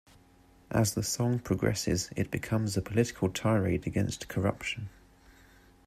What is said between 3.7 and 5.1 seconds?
against corruption.